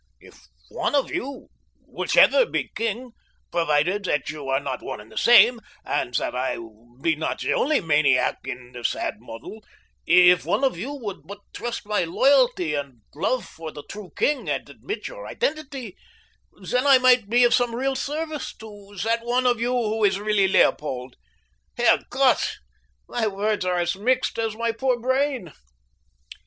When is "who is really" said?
19.71-20.47